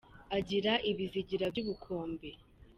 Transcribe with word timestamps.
Agira 0.37 0.73
ibizigira 0.91 1.45
by’ubukombe 1.51 2.29